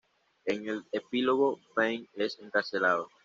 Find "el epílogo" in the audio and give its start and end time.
0.67-1.59